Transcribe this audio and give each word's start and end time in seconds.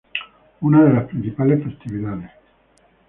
Una 0.61 0.83
de 0.83 0.93
las 0.93 1.05
principales 1.07 1.63
festividades 1.63 2.31